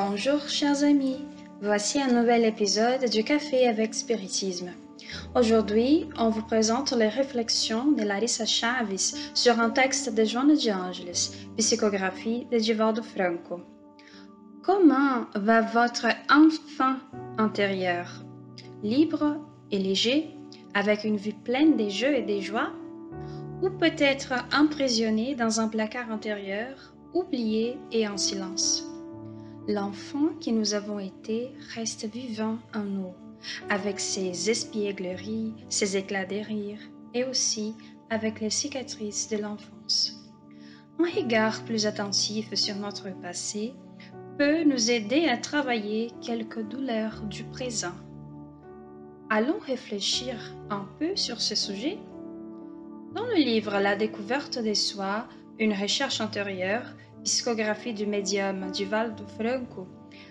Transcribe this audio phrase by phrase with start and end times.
[0.00, 1.24] Bonjour chers amis,
[1.60, 4.70] voici un nouvel épisode du Café avec Spiritisme.
[5.34, 8.94] Aujourd'hui, on vous présente les réflexions de Larissa Chaves
[9.34, 13.60] sur un texte de Joana de Angelis, psychographie de Givaldo Franco.
[14.62, 16.98] Comment va votre enfant
[17.36, 18.24] intérieur?
[18.84, 19.38] Libre
[19.72, 20.28] et léger,
[20.74, 22.70] avec une vue pleine des jeux et des joies?
[23.62, 28.87] Ou peut-être emprisonné dans un placard intérieur, oublié et en silence?
[29.70, 33.12] L'enfant qui nous avons été reste vivant en nous,
[33.68, 36.78] avec ses espiègleries, ses éclats de rire,
[37.12, 37.74] et aussi
[38.08, 40.24] avec les cicatrices de l'enfance.
[40.98, 43.74] Un regard plus attentif sur notre passé
[44.38, 47.94] peut nous aider à travailler quelques douleurs du présent.
[49.28, 50.36] Allons réfléchir
[50.70, 51.98] un peu sur ce sujet
[53.14, 55.28] Dans le livre La découverte des soi,
[55.58, 59.86] une recherche intérieure, Psychographie du médium du Val de Franco,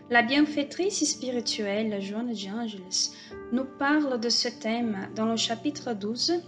[0.09, 3.11] la bienfaitrice spirituelle Joanne de Angelis
[3.51, 6.41] nous parle de ce thème dans le chapitre 12,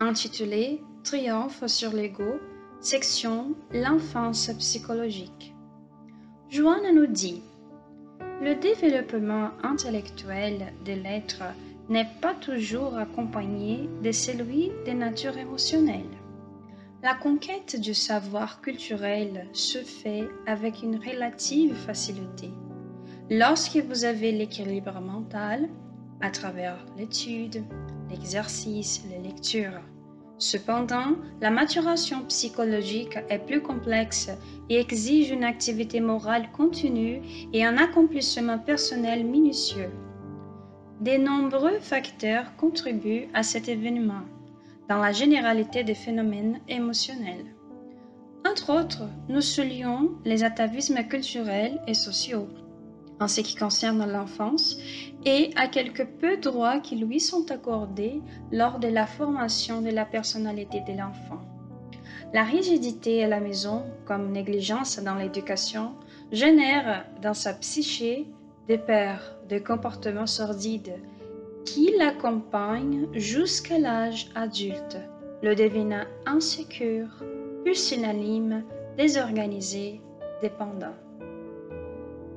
[0.00, 2.40] intitulé Triomphe sur l'ego,
[2.80, 5.54] section L'enfance psychologique.
[6.48, 7.42] Joanne nous dit
[8.42, 11.42] Le développement intellectuel de l'être
[11.88, 16.04] n'est pas toujours accompagné de celui des natures émotionnelles.
[17.06, 22.50] La conquête du savoir culturel se fait avec une relative facilité.
[23.30, 25.68] Lorsque vous avez l'équilibre mental,
[26.20, 27.62] à travers l'étude,
[28.10, 29.80] l'exercice, les lectures.
[30.38, 34.28] Cependant, la maturation psychologique est plus complexe
[34.68, 39.92] et exige une activité morale continue et un accomplissement personnel minutieux.
[41.00, 44.24] De nombreux facteurs contribuent à cet événement
[44.88, 47.46] dans la généralité des phénomènes émotionnels.
[48.48, 52.48] Entre autres, nous soulions les atavismes culturels et sociaux,
[53.18, 54.78] en ce qui concerne l'enfance,
[55.24, 58.20] et à quelques peu droits qui lui sont accordés
[58.52, 61.40] lors de la formation de la personnalité de l'enfant.
[62.32, 65.94] La rigidité à la maison, comme négligence dans l'éducation,
[66.30, 68.26] génère dans sa psyché
[68.68, 70.94] des peurs, des comportements sordides,
[71.66, 74.96] qui l'accompagne jusqu'à l'âge adulte,
[75.42, 77.08] le devenant insécure,
[77.64, 78.64] pusillanime,
[78.96, 80.00] désorganisé,
[80.40, 80.94] dépendant.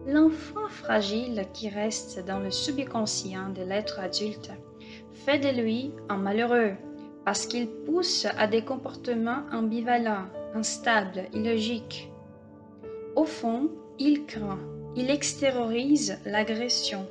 [0.07, 4.51] L'enfant fragile qui reste dans le subconscient de l'être adulte
[5.13, 6.73] fait de lui un malheureux
[7.23, 10.25] parce qu'il pousse à des comportements ambivalents,
[10.55, 12.11] instables, illogiques.
[13.15, 13.69] Au fond,
[13.99, 14.59] il craint,
[14.95, 17.05] il extériorise l'agression,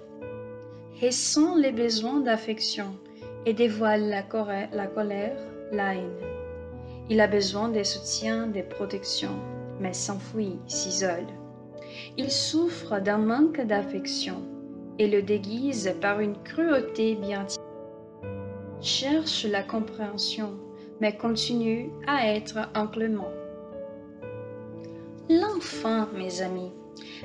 [1.00, 2.94] ressent les besoins d'affection
[3.46, 5.38] et dévoile la, colère,
[5.72, 6.16] la haine.
[7.08, 9.38] Il a besoin des soutiens, des protections,
[9.80, 11.26] mais s'enfuit, s'isole.
[12.16, 14.42] Il souffre d'un manque d'affection
[14.98, 17.46] et le déguise par une cruauté bien
[18.80, 20.52] cherche la compréhension,
[21.00, 23.30] mais continue à être inclément.
[25.28, 26.72] L'enfant, mes amis,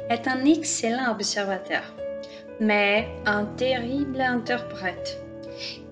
[0.10, 1.96] est un excellent observateur
[2.64, 5.20] mais un terrible interprète.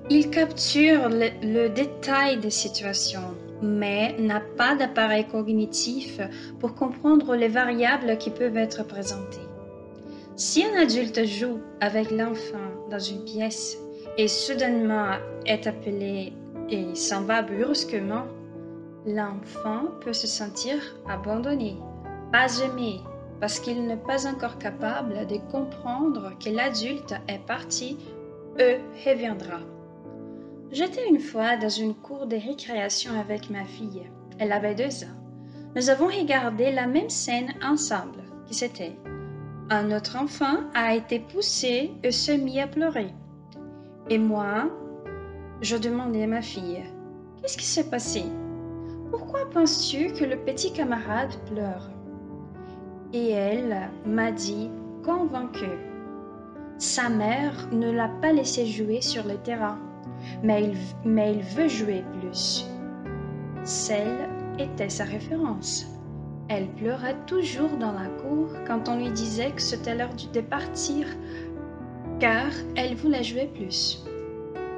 [0.10, 6.20] Il capture le, détail des situations, mais n'a pas d'appareil cognitif
[6.60, 9.48] pour comprendre les variables qui peuvent être présentées.
[10.36, 13.78] Si un adulte joue avec l'enfant dans une pièce
[14.18, 15.12] et soudainement
[15.46, 16.34] est appelé
[16.70, 18.26] et s'en va brusquement,
[19.06, 20.76] l'enfant peut se sentir
[21.08, 21.76] abandonné,
[22.32, 23.02] pas aimé,
[23.42, 27.98] parce qu'il n'est pas encore capable de comprendre que l'adulte est parti,
[28.60, 29.60] eux reviendra.
[30.72, 34.10] J'étais une fois dans une cour de récréation avec ma fille.
[34.38, 35.18] Elle avait deux ans.
[35.76, 38.96] Nous avons regardé la même scène ensemble, qui c'était.
[39.70, 43.14] Un autre enfant a été poussé et se mit à pleurer.
[44.10, 44.70] Et moi,
[45.62, 46.84] je demandais à ma fille,
[47.42, 48.24] Qu'est-ce qui s'est passé?
[49.10, 51.91] Pourquoi penses-tu que le petit camarade pleure?
[53.14, 54.70] Et elle m'a dit,
[55.04, 55.78] convaincue,
[56.78, 59.78] sa mère ne l'a pas laissé jouer sur le terrain,
[60.44, 62.66] mais il, mais il veut jouer plus.
[63.64, 65.86] Celle était sa référence.
[66.50, 71.08] Elle pleurait toujours dans la cour quand on lui disait que c'était l'heure de partir,
[72.20, 74.04] car elle voulait jouer plus.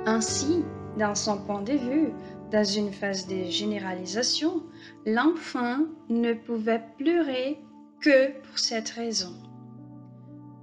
[0.06, 0.64] Ainsi,
[1.00, 2.14] dans son point de vue,
[2.52, 4.62] dans une phase de généralisation,
[5.06, 5.78] l'enfant
[6.10, 7.60] ne pouvait pleurer
[8.04, 9.34] que pour cette raison.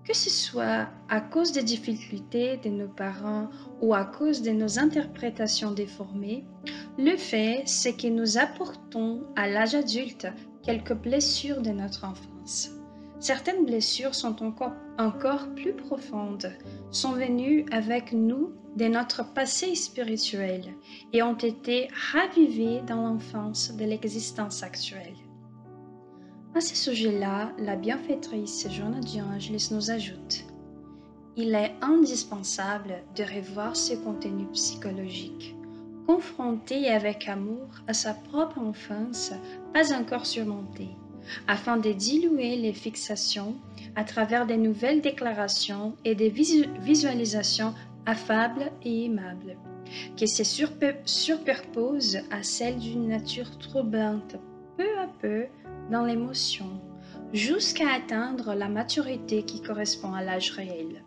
[0.07, 3.49] Que ce soit à cause des difficultés de nos parents
[3.81, 6.45] ou à cause de nos interprétations déformées,
[6.99, 10.27] le fait c'est que nous apportons à l'âge adulte
[10.63, 12.73] quelques blessures de notre enfance.
[13.21, 16.53] Certaines blessures sont encore, encore plus profondes,
[16.91, 20.75] sont venues avec nous de notre passé spirituel
[21.15, 25.17] et ont été ravivées dans l'enfance de l'existence actuelle.
[26.53, 28.99] À ce sujet-là, la bienfaitrice Joanna
[29.33, 30.45] Angelis nous ajoute.
[31.37, 35.55] Il est indispensable de revoir ce contenu psychologique,
[36.09, 39.33] confronté avec amour à sa propre enfance
[39.73, 40.89] pas encore surmontée,
[41.47, 43.55] afin de diluer les fixations
[43.95, 47.75] à travers des nouvelles déclarations et des visualisations
[48.07, 49.57] affables et aimables,
[50.17, 50.43] qui se
[51.05, 54.37] superposent à celles d'une nature troublante
[54.77, 55.47] peu à peu
[55.91, 56.67] dans l'émotion,
[57.33, 61.05] jusqu'à atteindre la maturité qui correspond à l'âge réel.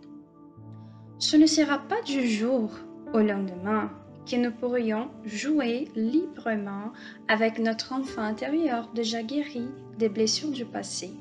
[1.19, 2.71] Ce ne sera pas du jour
[3.13, 3.91] au lendemain
[4.29, 6.91] que nous pourrions jouer librement
[7.27, 9.67] avec notre enfant intérieur déjà guéri
[9.97, 11.11] des blessures du passé.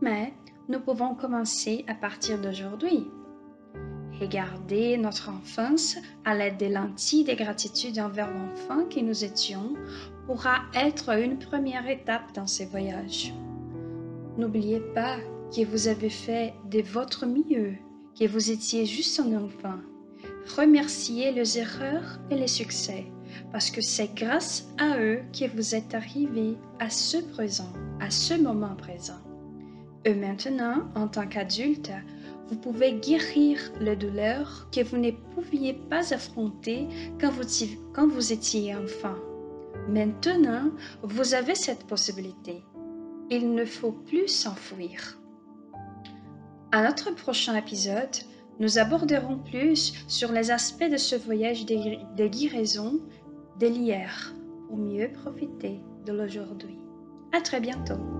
[0.00, 0.32] Mais
[0.68, 3.08] nous pouvons commencer à partir d'aujourd'hui.
[4.20, 5.96] Regarder notre enfance
[6.26, 9.74] à l'aide des lentilles de gratitude envers l'enfant que nous étions
[10.26, 13.32] pourra être une première étape dans ces voyages.
[14.36, 15.16] N'oubliez pas
[15.54, 17.76] que vous avez fait de votre mieux,
[18.18, 19.78] que vous étiez juste un enfant.
[20.54, 23.06] Remerciez les erreurs et les succès,
[23.52, 28.34] parce que c'est grâce à eux que vous êtes arrivé à ce présent, à ce
[28.34, 29.20] moment présent.
[30.04, 31.90] Et maintenant, en tant qu'adulte,
[32.50, 36.88] vous pouvez guérir les douleurs que vous ne pouviez pas affronter
[37.20, 37.30] quand
[38.08, 39.14] vous, étiez enfant.
[39.88, 40.70] Maintenant,
[41.02, 42.64] vous avez cette possibilité.
[43.30, 45.18] Il ne faut plus s'enfuir.
[46.72, 48.16] À notre prochain épisode,
[48.58, 53.00] nous aborderons plus sur les aspects de ce voyage de guérison
[53.60, 54.34] de l'hier
[54.66, 56.78] pour mieux profiter de l'aujourd'hui.
[57.32, 58.19] À très bientôt.